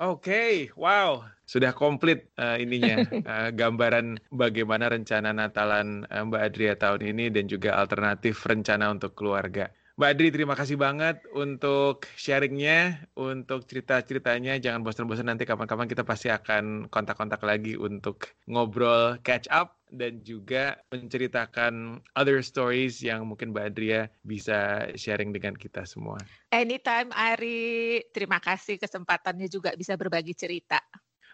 Oke, 0.01 0.73
wow, 0.73 1.21
sudah 1.45 1.71
komplit 1.73 2.29
eh, 2.37 2.65
ininya 2.65 2.97
eh, 3.31 3.49
gambaran 3.53 4.17
bagaimana 4.33 4.89
rencana 4.89 5.29
Natalan 5.33 6.05
eh, 6.09 6.23
Mbak 6.25 6.41
Adria 6.41 6.73
tahun 6.77 7.01
ini 7.13 7.25
dan 7.33 7.45
juga 7.45 7.77
alternatif 7.77 8.41
rencana 8.45 8.89
untuk 8.89 9.13
keluarga. 9.13 9.69
Mbak 9.97 10.13
Adri, 10.13 10.29
terima 10.29 10.53
kasih 10.53 10.77
banget 10.77 11.25
untuk 11.33 12.05
sharingnya, 12.13 13.01
untuk 13.17 13.65
cerita-ceritanya. 13.65 14.61
Jangan 14.61 14.85
bosan-bosan 14.85 15.25
nanti 15.25 15.41
kapan-kapan 15.41 15.89
kita 15.89 16.05
pasti 16.05 16.29
akan 16.29 16.85
kontak-kontak 16.93 17.41
lagi 17.41 17.73
untuk 17.73 18.29
ngobrol 18.45 19.17
catch 19.25 19.49
up 19.49 19.81
dan 19.89 20.21
juga 20.21 20.77
menceritakan 20.93 21.97
other 22.13 22.45
stories 22.45 23.01
yang 23.01 23.25
mungkin 23.25 23.49
Mbak 23.49 23.65
Adria 23.73 24.05
bisa 24.21 24.85
sharing 24.93 25.33
dengan 25.33 25.57
kita 25.57 25.81
semua. 25.89 26.21
Anytime, 26.53 27.09
Ari. 27.17 28.05
Terima 28.13 28.37
kasih 28.37 28.77
kesempatannya 28.77 29.49
juga 29.49 29.73
bisa 29.73 29.97
berbagi 29.97 30.37
cerita. 30.37 30.77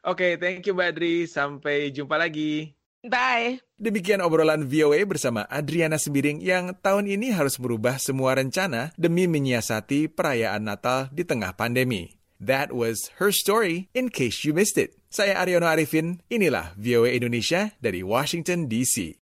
Oke, 0.07 0.39
thank 0.39 0.63
you 0.63 0.71
Mbak 0.71 0.87
Adri. 0.95 1.27
Sampai 1.27 1.91
jumpa 1.91 2.15
lagi. 2.15 2.71
Bye. 3.03 3.59
Demikian 3.75 4.23
obrolan 4.23 4.63
VOA 4.63 5.03
bersama 5.03 5.43
Adriana 5.51 5.99
Sembiring 5.99 6.39
yang 6.39 6.71
tahun 6.79 7.11
ini 7.11 7.35
harus 7.35 7.59
merubah 7.59 7.99
semua 7.99 8.39
rencana 8.39 8.95
demi 8.95 9.27
menyiasati 9.27 10.07
perayaan 10.07 10.63
Natal 10.63 11.11
di 11.11 11.27
tengah 11.27 11.51
pandemi. 11.59 12.15
That 12.39 12.71
was 12.71 13.11
her 13.19 13.35
story 13.35 13.91
in 13.91 14.07
case 14.07 14.47
you 14.47 14.55
missed 14.55 14.79
it. 14.79 14.95
Saya 15.11 15.35
Aryono 15.35 15.67
Arifin, 15.67 16.23
inilah 16.31 16.75
VOA 16.79 17.11
Indonesia 17.15 17.75
dari 17.83 18.01
Washington 18.01 18.71
DC. 18.71 19.19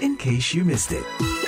in 0.00 0.16
case 0.16 0.54
you 0.54 0.64
missed 0.64 0.92
it. 0.92 1.39